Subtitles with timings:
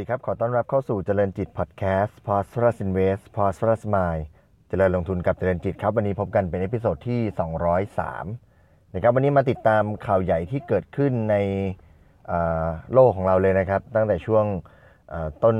[0.00, 3.68] วัสดีครับ ขอต้อนรับเข้าสู่เจริญจิตพอดแคสต์ p o s t r u s Invest p o s t r
[3.72, 4.22] u s Mind
[4.68, 7.20] เจริญลงทุนกับเจริญจิตครับ วันนี้พบกันเป็น episode ที่
[8.06, 11.36] 203นะครับวันนี้มาติดตามข่าวใหญ่ที่เกิดขึ้นใน
[12.92, 14.44] โลกของเราเลยนะครับ ตั้งแต่ช่วง
[15.44, 15.56] ต้น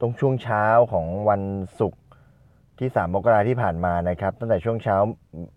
[0.00, 1.42] ตรงช่วงเช้าของวัน
[1.80, 2.02] ศุกร์
[2.78, 4.96] ที่ 3 มกราที่ผ่านมานะครับ ตั้งแต่ช่วงเช้า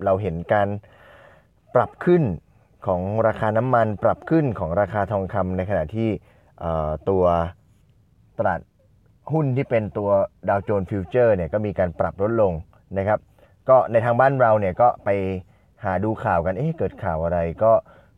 [0.05, 0.67] เราเห็นการ
[1.75, 2.23] ปรับขึ้น
[2.85, 6.09] ของราคาน้ำมัน ปรับขึ้นของราคาทองคำในขณะที่
[7.11, 7.25] ตัว
[8.37, 8.59] ตลาด
[9.31, 10.09] หุ้นที่เป็นตัว
[10.49, 12.53] ดาวโจนส์ฟิวเจอร์เนี่ยก็มีการปรับลดลง
[12.97, 13.19] นะครับ
[13.69, 15.09] ก็ในทางบ้านเราเนี่ยก็ไป
[15.83, 17.73] หาดูข่าวกัน เอ๊ะเกิดข่าวอะไร ก็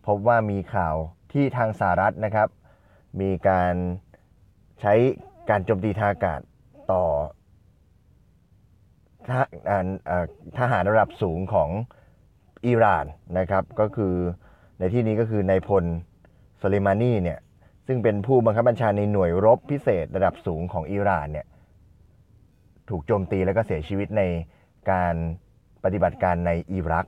[0.08, 0.96] พบว่ามีข่าว
[1.32, 2.48] ที่ทางสหรัฐนะครับ
[3.22, 3.74] มีการ
[4.82, 4.94] ใช้
[5.50, 6.42] การโจมตีทางอากาศ
[6.92, 7.04] ต่อ
[10.58, 11.70] ทหารระดับสูงของ
[12.66, 13.06] อิหร่าน
[13.40, 14.14] นะครับ ก็คือ
[14.80, 15.86] ในที่นี้ก็คือนายพล
[16.58, 17.40] โซเลมานีเนี่ย
[17.88, 21.46] ซึ่งเป็นผู้บังคับบัญชาในหน่วยรบพิเศษระดับสูงของอิหร่านเนี่ย
[22.90, 24.24] ถูกโจมตีแล้วก็เสียชีวิตใน
[24.92, 25.16] การ
[25.84, 27.06] ปฏิบัติการในอิรัก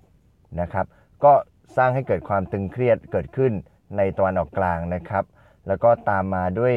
[0.61, 0.85] นะครับ
[1.23, 1.33] ก็
[1.77, 3.51] สร้างให้เกิดความตึงเครียดเกิดขึ้น
[3.97, 5.25] ในตะวันออกกลางนะครับ
[5.67, 6.75] แล้วก็ตามมาด้วย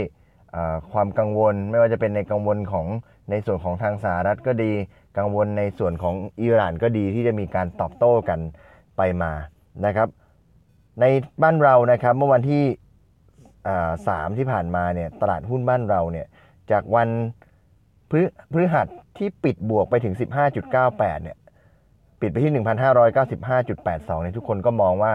[0.93, 2.87] ความกังวลไม่ว่าจะเป็นในกังวลของ
[3.31, 4.73] ในส่วนของทางสหรัฐก็ดี
[5.19, 8.41] กังวลในส่วนของอิหร่านก็ดีที่จะมีการตอบโต้กัน
[8.97, 9.33] ไปมา
[9.87, 10.09] นะครับ
[11.01, 11.05] ใน
[11.43, 12.65] บ้านเรานะครับเมื่อวันที่
[14.09, 16.27] สามที่ผ่านมาเนี่ยตลาดหุ้นบ้านเราเนี่ย
[16.71, 17.09] จากวัน
[18.11, 18.21] พฤ
[18.53, 18.87] พฤหัส
[19.19, 20.15] ที่ปิดบวกไปถึง
[20.69, 21.37] 15.98 เนี่ย
[22.21, 22.53] ปิดไปที่
[23.33, 25.13] 1,595.82เนี่ยทุกคนก็มองว่า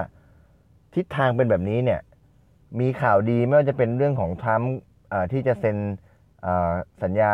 [0.96, 2.00] ทิศทางเป็นแบบนี้เนี่ย
[2.80, 4.74] มีข่าวดีไม่ว่าจะเป็นเรื่องของทรัมป์
[5.32, 5.78] ที่จะเซ็น
[7.04, 7.34] สัญญา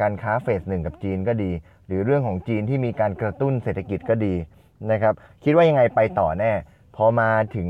[0.00, 1.50] การค้าเฟสหนึ่งกับจีนก็ดี
[1.86, 4.34] หรือเรื่องของจีนที่มีการกระตุ้นเศรษฐกิจก็ดี
[4.92, 5.14] นะครับ
[5.44, 6.52] คิดว่ายังไงไปต่อแน่
[6.96, 7.68] พอมาถึง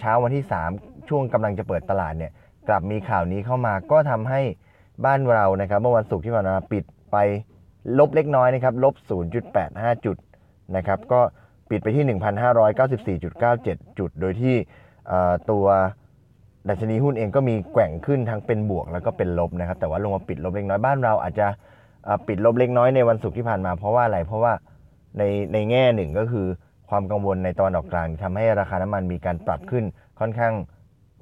[0.00, 0.44] เช้าวันที่
[0.76, 2.32] 3 ช่วงกำลังจะเปิดตลาดเนี่ย
[2.68, 4.40] กลับมีข่าวนี้เข้ามาก็ทำให้
[5.04, 7.16] บ้านเรานะครับเมื่อวันศุกร์ที่ผ่านมาปิดไป
[7.98, 8.94] ลบเล็กน้อยนะครับลบ
[9.50, 10.16] 0.85 จุด
[10.76, 11.20] นะครับก็
[11.70, 12.04] ปิดไปที่
[13.16, 14.54] 1,594.97 จุด โดยที่
[15.50, 15.66] ตัว
[16.68, 21.46] ดัชนีหุ้นเองก็มีแกว่งขึ้นทั้งเป็นบวกแล้วก็เป็นลบนะครับแต่ว่าลงมาปิดลบเล็กน้อยบ้านเราอาจจะ
[22.28, 24.52] ปิดลบเล็กน้อยในวันศุกร์ที่ผ่านมาเพราะว่าอะไรเพราะว่า
[25.18, 26.46] ในในแง่หนึ่งก็คือ
[26.88, 29.84] ความกังวลในตอนออกกลางทำให้ราคาน้ำมันมีการปรับขึ้น
[30.20, 30.54] ค่อนข้าง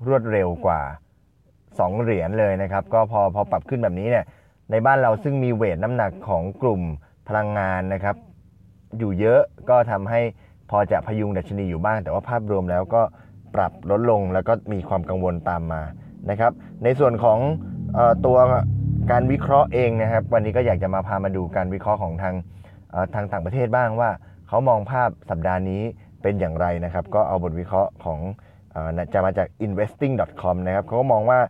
[0.06, 0.80] รวดเร็วกว่า
[1.42, 4.24] 2 เหรียญเลยนะครับ ก็พอพอปรับขึ้นแบบนี้เนี่ย
[4.70, 6.82] ในบ้านเราซึ่งมีเวทน้ำหนักของกลุ่ม
[7.28, 8.16] พลังงานนะครับ
[8.98, 9.40] อยู่เยอะ
[9.70, 10.20] ก็ทำให้
[10.70, 13.02] พอจะพยุงดัชนีอยู่บ้าง แต่ว่าภาพรวมแล้วก็
[13.54, 15.82] ปรับลดลงแล้วก็มีความกังวลตามมา
[16.30, 16.52] นะครับ
[16.84, 17.38] ในส่วนของ
[17.96, 18.38] อตัว
[19.10, 22.34] การวิเคราะห์เองนะครับ วันนี้ก็อยากจะมาพามาดูการวิเคราะห์ของทาง
[23.14, 24.10] ทางต่างประเทศบ้างว่า
[24.48, 25.82] เขามองภาพสัปดาห์นี้
[26.22, 28.20] เป็นอย่างไรนะครับ ก็เอาบทวิเคราะห์ของ
[29.12, 31.40] จะมาจาก investing.com นะครับเขาก็มองว่า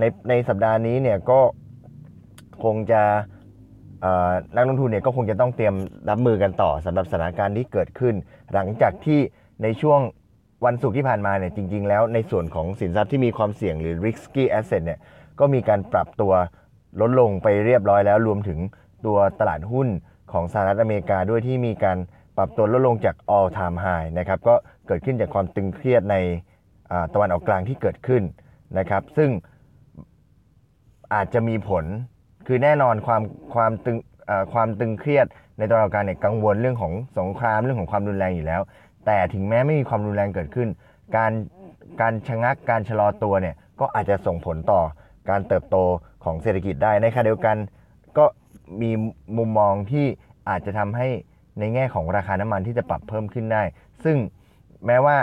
[0.00, 1.40] ในในสัปดาห์นี้เนี่ยก็
[2.64, 3.02] คงจะ
[4.56, 5.74] นักลงทุนเนี่ยก็คงจะต้องเตรียม
[6.10, 8.14] รับมือกันต่อสำหรับสถานการณ์ที่เกิดขึ้น
[8.54, 9.20] หลังจากที่
[9.62, 10.00] ในช่วง
[10.66, 14.98] วันศุกร์ที่ผ่านมาเนี่ยจริง ๆ แล้วในส่วนของสินทรัพย์ที่มีความเสี่ยงหรือ risky asset เนี่ย
[15.40, 16.32] ก็มีการปรับตัว
[17.00, 18.58] ลดลงไปเรียบร้อยแล้วรวมถึง
[19.06, 19.88] ตัวตลาดหุ้น
[20.32, 21.98] ของสหรัฐอเมริกาด้วยที่มีการ
[22.36, 24.54] ปรับตัวลดลงจาก all time high นะครับก็
[24.90, 26.16] เกิดขึ้นจากความตึงเครียดใน
[27.14, 28.22] ตะวันออกกลางที่เกิดขึ้น
[28.78, 29.30] นะครับ ซึ่ง
[31.14, 31.84] อาจจะมีผล
[32.46, 33.22] คือแน่นอนความ
[33.54, 33.98] ความตึง
[34.52, 35.26] ความตึงเครียด
[35.58, 38.60] ในตะวันออกกลางเนี่ยกังวลเรื่องของสงครามเรื่องของความรุนแรงอยู่แล้ว
[39.06, 40.68] แต่ถึงแม้ไม่มีความรุนแรงเกิดขึ้น
[41.16, 41.32] การ
[42.00, 44.80] การชะงักการชะลอตัวเนี่ยก็อาจจะส่งผลต่อ
[45.30, 45.76] การเติบโต
[46.24, 47.56] ของเศรษฐกิจได้ในขณะเดียวกัน
[48.18, 48.24] ก็
[48.82, 48.90] มี
[49.38, 50.06] มุมมองที่
[50.48, 51.08] อาจจะทำให้
[51.58, 53.62] ในแง่ของราคาน้ำมันที่จะปรับเพิ่มขึ้นได้
[54.04, 54.16] ซึ่ง
[54.86, 55.16] แม้ว่า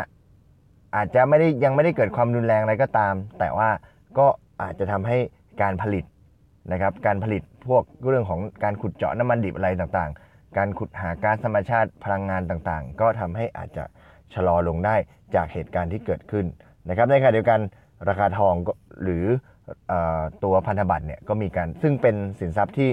[0.96, 3.70] อาจจะไม่ได้ยังไม่ได้เกิดความรุนแรงอะไรก็ตาม แต่ว่า
[4.18, 4.28] ก็
[4.62, 5.18] อาจจะทำให้
[5.62, 6.06] การผลิต
[6.72, 13.84] นะครับ การผลิตพวกเรื่องของการขุดเจาะน้ำมันดิบอะไรต่างๆ การขุดหาก๊าซธรรมชาติพลังงานต่างๆ ก็ทำให้อาจจะ
[14.34, 14.96] ชะลอลงได้
[15.36, 16.46] จากเหตุการณ์ที่เกิดขึ้น
[16.90, 17.60] นะครับในขณะเดียวกัน
[18.08, 18.54] ราคาทอง
[19.04, 19.26] หรือ
[20.44, 22.90] ตัวพันธบัตรเนี่ยก็มีการซึ่งเป็นสินทรัพย์ที่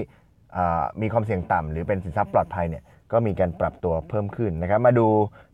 [1.01, 5.07] มีความเสี่ยงต่ำหรือเป็นสินทรัพย์ปลอดภัยเนี่ยก็มีการปรับตัวเพิ่มขึ้นนะครับ มาดู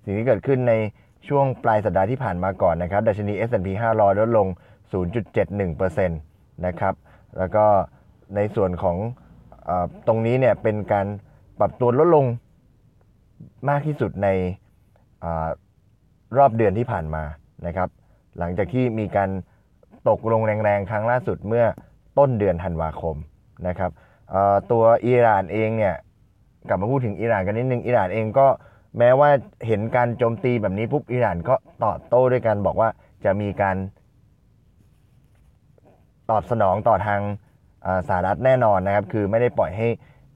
[0.03, 0.73] สิ่งที่เกิดขึ้นใน
[1.27, 4.47] ช่วงปลายสัปดาห์ที่ผ่านมาก่อนนะครับดัชนี S&P 500 ลดลง
[5.31, 6.93] 0.71%นะครับ
[7.37, 7.65] แล้วก็
[8.35, 8.97] ในส่วนของ
[9.67, 9.71] อ
[10.07, 11.07] ตรงนี้เนี่ยเป็นการ
[11.59, 12.25] ปรับตัวลดลง
[13.69, 14.27] มากที่สุดใน
[15.23, 15.25] อ
[16.37, 17.23] รอบเดือนที่ผ่านมา
[17.67, 17.89] นะครับ
[18.39, 19.29] หลังจากที่มีการ
[20.09, 21.65] ตกลงแรงๆ ครั้งล่าสุดเมื่อ
[22.17, 23.15] ต้นเดือนธันวาคม
[23.67, 23.91] นะครับ
[24.71, 25.95] ตัวอิหร่านเองเนี่ย
[26.67, 28.47] กลับมาพูดถึงอิหร่านกันนิดนึงอิหร่านเองก็
[28.97, 29.29] แม้ว่า
[29.67, 32.89] เห็นการโจมตีแบบนี้ปุ๊บอิหร่านก็ตอบโต้ด้วยกันบอกว่า
[33.25, 33.77] จะมีการ
[36.29, 37.21] ตอบสนองต่อทาง
[38.07, 39.87] สหรัฐแน่นอนนะครับ คือไม่ได้ปล่อยให้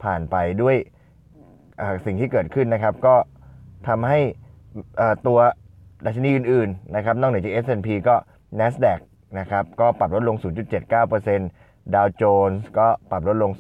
[0.04, 0.76] ผ่านไปด้วย
[2.06, 3.16] สิ่งที่เกิดขึ้นนะครับ ก็
[3.88, 4.20] ทำให้
[5.28, 5.40] ตัว
[6.06, 8.16] ดัชนีอื่นๆนะครับนอกเหนือจาก S&P ก็
[8.60, 9.00] NASDAQ
[9.40, 10.36] นะครับก็ปรับลดลง
[10.96, 13.52] 0.79%ดาวโจนส์ก็ปรับลดลง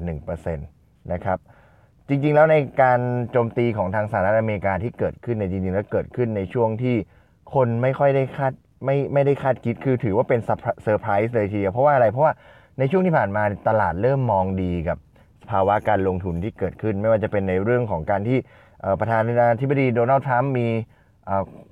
[0.00, 1.38] 0.81%นะครับ
[2.12, 6.96] จริง ๆ แล้วในการโจมตีของทางสหรัฐอเมริกาที่เกิดขึ้นในยจริงๆแล้วเกิดขึ้นในช่วงที่
[7.54, 8.52] คนไม่ค่อยได้คาด
[8.84, 10.40] ไม่ไม่ได้คาดคิดคือถือว่าเป็น
[10.82, 12.32] เซอร์ไพรส์เลยทีเดียวเพราะว่าอะไรเพราะว่า
[12.78, 14.98] ในช่วงที่ผ่านมาตลาดเริ่มมองดีกับ
[15.50, 18.38] ภาวะการลงทุนที่เกิดขึ้น ไม่ว่าจะเป็นในเรื่องของการที่
[19.00, 20.68] ประธานาธิบดีโดนัลด์ทรัมป์มี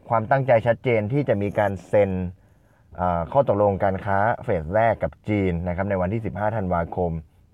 [0.09, 2.11] ความตั้งใจชัดเจนที่จะมีการเซ็น
[3.33, 7.11] ข้อตกลงการค้าเฟสแรกกับจีนนะครับในวันที่ 15 ธันวาคม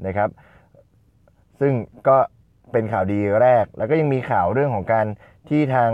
[0.07, 0.29] นะครับ
[1.61, 1.73] ซึ่ง
[2.09, 2.17] ก็
[2.75, 5.07] เป็นข่าวดีแรก แล้วก็ยังมีข่าวเรื่องของการ
[5.49, 5.91] ที่ทาง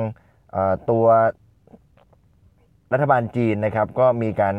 [0.91, 1.07] ตัว
[2.93, 4.55] รัฐบาลจีนนะครับ ก็มีการ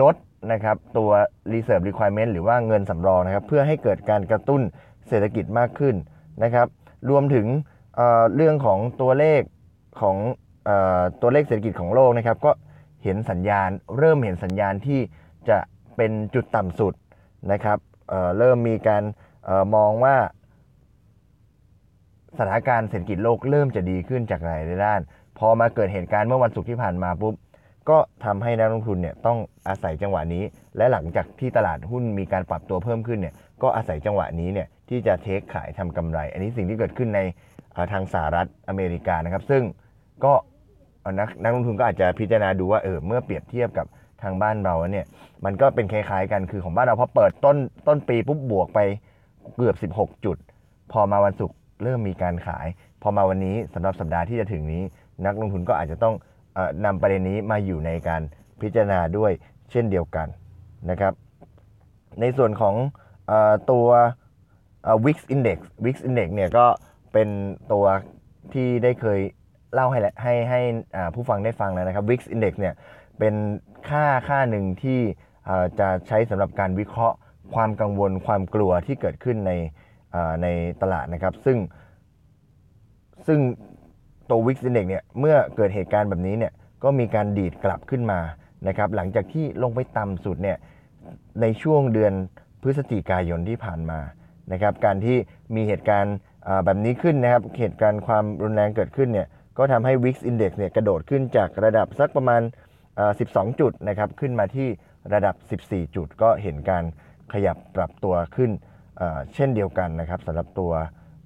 [0.00, 0.14] ลด
[0.52, 1.10] นะครับตัว
[1.52, 4.62] reserve requirement หรือว่าเงินสำรองนะครับ เพื่อให้เกิดการกระตุ้น
[5.08, 5.94] เศรษฐกิจมากขึ้น
[6.44, 6.66] นะครับ
[7.10, 7.46] รวมถึง
[7.96, 9.42] เเรื่องของตัวเลข
[10.00, 10.16] ของ
[10.68, 10.70] อ
[11.22, 12.50] ตัวเลขเศรษฐกิจของโลกนะครับ ก็
[13.04, 13.68] เห็นสัญญาณ
[13.98, 15.00] เริ่มเห็นสัญญาณที่
[15.48, 15.58] จะ
[15.96, 16.94] เป็นจุดต่ำสุด
[17.52, 17.78] นะครับ
[18.08, 19.02] เเริ่มมีการ
[19.48, 20.16] ออมองว่า
[22.38, 25.00] สถานการณ์เศรษฐกิจโลกเริ่มจะดีขึ้นจากหลายด้าน
[25.38, 27.34] พอมาเกิดเหตุการณ์เมื่อวันศุกร์ที่ผ่านมาปุ๊บ
[27.90, 29.38] ก็ทำให้นักลงทุนเนี่ยต้อง
[29.68, 30.42] อาศัยจังหวะนี้
[30.76, 37.20] และหลังจากที่ตลาดหุ้นมีการปรับตัวเพิ่มขึ้นเนี่ยก็อาศัยจังหวะนี้เนี่ยที่จะเทคขายทำกำไร อันนี้สิ่งที่เกิดขึ้นใน
[37.92, 39.62] ทางสหรัฐอเมริกานะครับ ซึ่ง
[40.24, 40.34] ก็
[41.18, 43.86] นักนักลงทุนก็อาจจะพิจารณาดูว่าเออเมื่อเปรียบเทียบกับ
[44.22, 45.06] ทางบ้านเราเนี่ย
[45.44, 47.56] มันก็เป็นคล้ายๆกันคือของบ้านเราพอเปิดต้น
[47.86, 48.80] ต้นปีปุ๊บบวกไป
[49.56, 50.36] เกือบ 16 จุด
[50.92, 52.66] พอมาวันศุกร์ เริ่มมีการขาย
[53.02, 54.82] พอมาวันนี้สำหรับสัปดาห์ที่จะถึงนี้
[55.26, 56.14] นักลงทุนก็อาจจะต้อง
[56.56, 58.22] ออนำประเด็นนี้มาอยู่ในการ
[58.60, 59.32] พิจารณาด้วย
[59.70, 60.28] เช่นเดียวกัน
[60.90, 61.12] นะครับ
[62.20, 62.74] ในส่วนของ
[63.30, 63.32] อ
[63.70, 63.86] ตัว
[64.82, 66.66] เอ่อ Wix Index Wix Index เนี่ยก็
[67.12, 67.28] เป็น
[67.72, 67.84] ตัว
[68.52, 69.20] ที่ได้เคย
[69.74, 70.60] เล่าให้ให้ให้
[71.14, 72.74] ผู้ฟังได้ฟังแล้วนะครับ Wix Index เนี่ย
[73.18, 73.34] เป็น
[73.88, 75.00] ค่าค่าหนึ่งที่
[75.78, 77.16] จะใช้สำหรับการวิเคราะห์
[77.54, 79.52] ความกังวลความกลัวที่เกิดขึ้นใน
[80.42, 80.46] ใน
[80.82, 81.58] ตลาดนะครับ ซึ่ง
[83.26, 83.38] ซึ่ง
[84.28, 86.52] ตัว Wix Index เนี่ยเมื่อเกิดเหตุการณ์แบบนี้เนี่ย
[86.84, 88.20] ก็มีการดีดกลับขึ้นมา
[88.68, 90.58] นะครับหลังจากที่ลงไปต่ำสุดเนี่ย
[91.40, 92.12] ในช่วงเดือน
[92.62, 94.00] พฤศจิกายนที่ผ่านมา
[94.52, 95.16] นะครับการที่
[95.54, 96.16] มีเหตุการณ์
[96.64, 102.42] แบบนี้ขึ้นนะครับเหตุการณ์ความรุนแรงเกิดขึ้นเนี่ยก็ทำให้ Wix Index เนี่ยกระโดดขึ้นจากระดับสักประมาณ
[103.00, 104.68] 12 จุดนะครับขึ้นมาที่
[105.12, 106.84] ระดับ 14 จุด ก็เห็นการ
[107.32, 108.50] ขยับปรับตัวขึ้น
[109.34, 110.72] เช่นเดียวกันนะครับสำหรับตัว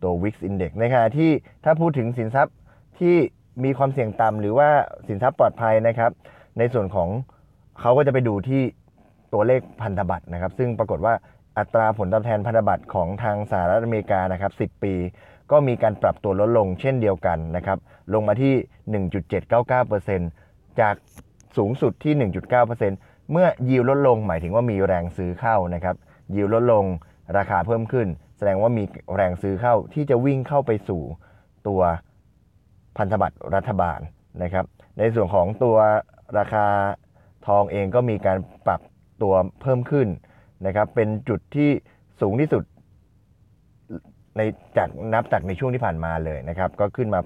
[0.03, 1.31] ตัว Wix Index ในขณะที่
[1.65, 2.55] ถ้าพูดถึงสินทรัพย์
[2.99, 3.17] ที่
[3.65, 4.69] มีความเสี่ยงต่ำหรือว่า
[5.09, 6.11] สินทรัพย์ปลอดภัยนะครับ
[6.59, 7.09] ในส่วนของ
[7.81, 8.63] เขาก็จะไปดูที่
[9.33, 11.15] ตัวเลขพันธบัตรนะครับ ซึ่งปรากฏว่า
[11.59, 14.95] อัตราผลตอบแทนพันธบัตรของทางสหรัฐอเมริกานะครับ10 ปี
[15.51, 17.79] ก็มีการปรับตัวลดลงเช่นเดียวกันนะครับ
[18.15, 18.55] ลงมาที่
[20.09, 20.95] 1.799%จาก
[21.57, 22.31] สูงสุดที่
[22.73, 25.97] 1.9%เมื่อยิวลดลงหมายถึงว่ามีแรงซื้อเข้านะครับ
[26.35, 26.85] ยิวลดลง
[27.39, 28.09] ราคาเพิ่มขึ้น
[28.39, 28.85] แสดงว่ามี
[29.17, 31.03] แรงซื้อเข้าที่จะวิ่งเข้าไปสู่
[31.69, 31.81] ตัว
[32.97, 34.01] พันธบัตรรัฐบาล
[34.43, 34.65] นะครับ
[34.99, 35.77] ในส่วนของตัว
[36.39, 36.67] ราคา
[37.47, 38.81] ทองเองก็มีการปรับ
[39.23, 40.09] ตัวเพิ่มขึ้น
[40.67, 41.71] นะครับ เป็นจุดที่
[42.21, 42.65] สูงที่สุด
[44.37, 44.41] ใน
[44.77, 47.21] จากนับจากในช่วงที่ผ่านมาเลยนะครับ ก็ขึ้นมา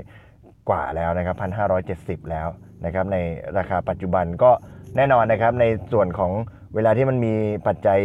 [0.00, 1.36] 1,500 กว่าแล้วนะครับ
[1.84, 2.48] 1,570 แล้ว
[2.84, 3.16] นะครับ ใน
[3.58, 4.50] ราคาปัจจุบันก็
[4.96, 6.32] แน่นอนนะครับ ในส่วนของ
[6.74, 7.34] เวลาที่มันมี
[7.66, 8.00] ปัจจัย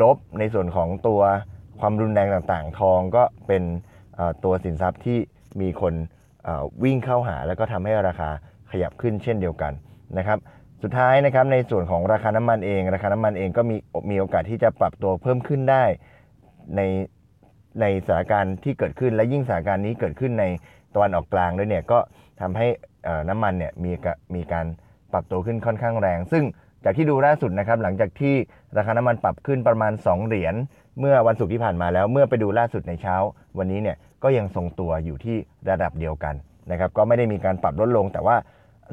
[0.00, 1.20] ลบในส่วนของตัว
[1.80, 3.62] ความรุนแรงต่างๆ ทองก็เป็น
[4.44, 5.18] ตัวสินทรัพย์ที่
[5.60, 5.94] มีคน
[6.84, 8.30] วิ่งเข้าหา แล้วก็ทำให้ราคา
[8.70, 9.72] ขยับขึ้นเช่นเดียวกัน
[10.18, 10.38] นะครับ
[10.82, 13.76] สุดท้ายนะครับในส่วนของราคาน้ำมันเอง ราคาน้ำมันเองก็มี
[14.10, 15.84] มีโอกาสที่จะปรับตัวเพิ่มขึ้นได้
[16.76, 16.80] ใน
[17.80, 20.44] ในสถานการณ์ที่เกิดขึ้นและยิ่งสถานการณ์นี้เกิดขึ้นใน
[20.94, 21.98] ตะวันออกกลางด้วยเนี่ยก็
[22.40, 22.66] ทำให้
[23.28, 23.92] น้ำมันเนี่ยมี
[24.34, 24.66] มีการ
[25.12, 26.44] ปรับตัวขึ้นค่อนข้างแรง ซึ่ง
[26.84, 28.34] จากที่ดูล่าสุดนะครับหลังจากที่
[28.76, 30.54] ราคาน้ำมันปรับขึ้นประมาณ 2 เหรียญ
[31.00, 33.16] เมื่อวันศุกร์ที่ผ่านมาแล้วเมื่อไปดูล่าสุดในเช้า
[33.58, 35.36] วันนี้เนี่ยก็ยังทรงตัวอยู่ที่
[35.70, 36.34] ระดับเดียวกัน
[36.70, 38.36] นะครับก็ไม่ได้มีการปรับลดลง แต่ว่า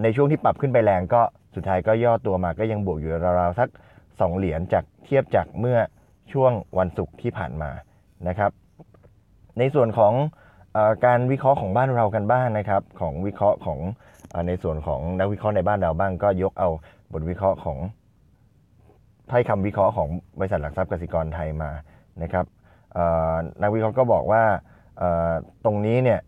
[0.03, 1.21] ในช่วงที่ปรับขึ้นไปแรงก็
[1.55, 3.69] สุดท้ายก็ย่อตัวมาก็ยังบวกอยู่ราวๆสัก
[4.03, 5.77] 2 เหรียญจากเทียบจากเมื่อ
[6.31, 7.71] ช่วงวันศุกร์ที่ผ่านมา
[8.27, 8.51] นะครับ
[9.60, 10.13] ในส่วนของ
[10.75, 13.79] อการวิเคราะห์ของบ้านเรากันบ้างนะครับ ของวิเคราะห์ของ
[14.33, 16.69] อในส่วนของนักวิเคราะห์ในบ้านเราบ้างก็ยกเอา
[17.13, 17.77] บทวิเคราะห์ของ
[19.30, 21.72] ถ้อยคำวิเคราะห์ของบริษัทหลักทรัพย์กสิกรไทยมา
[22.24, 22.46] นะครับ
[23.62, 24.44] นักวิเคราะห์ก็บอกว่า
[25.65, 26.20] ตรงนี้เนี่ย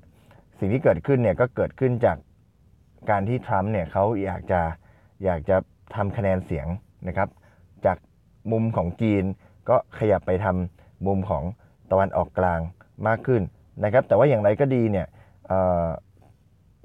[0.60, 2.18] สิ่งที่เกิดขึ้นเนี่ยก็เกิดขึ้นจาก
[3.10, 4.62] การที่ทรัมป์เนี่ยเขาอยากจะ
[5.24, 5.58] อยากจะ
[5.96, 6.68] ทำคะแนนเสียง
[7.08, 7.30] นะครับ
[7.86, 7.98] จาก
[8.52, 9.24] มุมของจีน
[9.70, 11.44] ก็ขยับไปทำมุมของ
[11.92, 12.60] ตะวันออกกลาง
[13.08, 13.42] มากขึ้น
[13.84, 15.08] นะครับ แต่ว่าอย่างไรก็ดีเนี่ย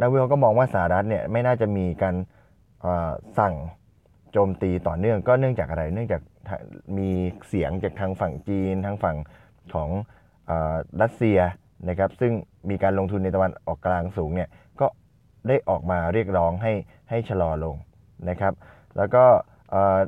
[0.00, 2.14] นักวิเคราะห์ก็มองว่าสหรัฐเนี่ยไม่น่าจะมีการ
[3.38, 3.54] สั่ง
[4.32, 6.22] โจมตีต่อเนื่องก็เนื่องจากอะไร เนื่องจาก
[6.98, 7.10] มี
[7.48, 9.16] เสียงจากทางฝั่งจีน ทางฝั่ง
[9.74, 9.90] ของ
[11.02, 11.38] รัสเซีย
[11.88, 12.32] นะครับซึ่ง
[12.70, 14.48] มีการลงทุนในตะวันออกกลางสูงเนี่ย
[14.80, 14.86] ก็
[15.48, 16.72] ได้ออกมาเรียกร้องให้
[17.10, 17.76] ให้ชะลอลง
[18.28, 18.52] นะครับ
[18.96, 19.24] แล้วก็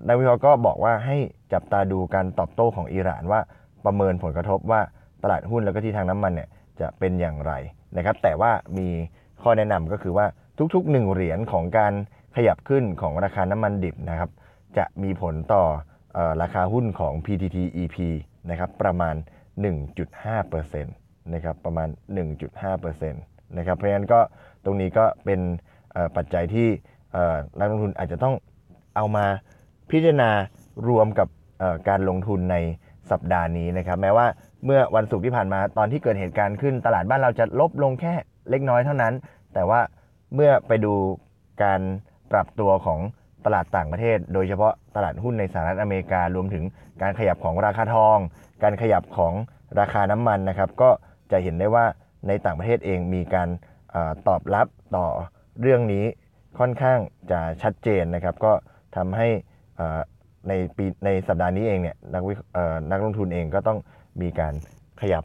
[0.09, 1.17] นักวิเคราะห์ก็บอกว่าให้
[1.53, 3.41] จับตาดูการตอบโต้ของอิหร่านว่า
[3.85, 4.81] ประเมินผลกระทบว่า
[5.23, 6.49] ตลาดหุ้นแล้วก็ที่ทางน้ำมันเนี่ย
[6.81, 7.53] จะเป็นอย่างไร
[7.97, 8.89] นะครับ แต่ว่ามี
[9.43, 10.27] ข้อแนะนำก็คือว่า
[10.75, 11.93] ทุกๆ1เหรียญของการ
[12.37, 14.31] ขยับขึ้นของราคาน้ำมันดิบนะครับ
[14.79, 15.65] จะมีผลต่อ
[16.17, 17.97] อราคาหุ้นของ PTT EP
[18.51, 19.15] นะครับประมาณ
[20.05, 21.89] 1.5%นะครับประมาณ
[22.51, 24.21] 1.5%นะครับเพราะฉะนั้นก็
[24.65, 25.41] ตรงนี้ก็เป็น
[26.17, 26.69] ปัจจัยที่
[27.59, 28.35] นักลงทุนอาจจะต้อง
[28.97, 29.27] เอามา
[29.91, 30.31] พิจารณา
[30.89, 31.29] รวมกับ
[31.89, 32.57] การลงทุนใน
[33.11, 34.27] สัปดาห์นี้นะครับ แม้ว่า
[34.65, 38.15] เมื่อวันศุกร์ที่ผ่านมาตอนที่เกิดเหตุการณ์ขึ้น ตลาดบ้านเราจะลบลงแค่
[38.51, 39.15] เล็กน้อยเท่านั้น
[39.55, 39.81] แต่ว่า
[40.35, 40.95] เมื่อไปดู
[41.63, 41.81] การ
[42.33, 43.01] ปรับตัวของ
[43.45, 46.65] ตลาดต่างประเทศ โดยเฉพาะตลาดหุ้นในสหรัฐอเมริการวมถึง
[47.03, 48.19] การขยับของราคาทอง
[48.63, 49.33] การขยับของ
[49.81, 50.91] ราคาน้ำมันนะครับ ก็
[51.33, 51.85] จะเห็นได้ว่า
[52.29, 53.49] ในต่างประเทศเองมีการ
[53.95, 53.97] อ
[54.29, 55.07] ตอบรับต่อ
[55.61, 56.05] เรื่องนี้
[56.59, 56.99] ค่อนข้าง
[57.31, 58.53] จะชัดเจนนะครับ ก็
[58.97, 59.29] ทำให้
[60.49, 62.35] ในปีในสัปดาห์นี้เองเนี่ยนักวิ
[62.91, 63.79] นักลงทุนเองก็ต้อง
[64.23, 64.55] มีการ
[65.01, 65.25] ขยับ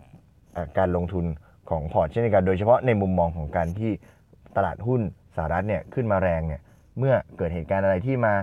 [0.78, 1.26] การลงทุน
[1.70, 3.92] ของพอร์ตเช่นกัน โดยเฉพาะในมุมมองของการที่
[4.58, 5.02] ตลาดหุ้น
[5.36, 6.62] สหรัฐเนี่ยขึ้นมาแรงเนี่ย
[6.98, 8.34] เมื่อเกิดเหตุการณ์อะไรที่มา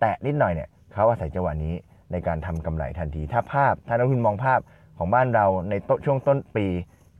[0.00, 1.74] แตะนิดหน่อยเนี่ยเขาอาศัยจังหวะนี้
[2.12, 4.60] ในการทำกำไรทันที ถ้าภาพถ้านักทุนมองภาพ
[4.98, 6.66] ของบ้านเราในช่วงต้นปี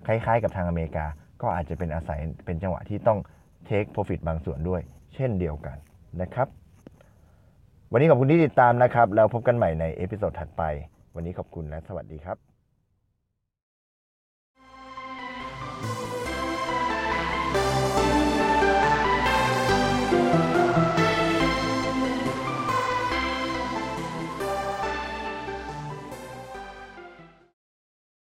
[0.06, 1.06] คล้ายๆ กับทางอเมริกา
[1.42, 3.18] ก็อาจจะเป็นอาศัยเป็นจังหวะที่ต้อง
[3.68, 4.80] take profit บางส่วนด้วย
[5.14, 5.76] เช่นเดียวกัน
[6.20, 6.49] นะครับ
[7.92, 10.62] วันนี้ขอบคุณที่ติดตามนะครับ แล้วพบกันใหม่ใน episode ถัดไป
[11.14, 12.51] วันนี้ขอบคุณและสวัสดีครับ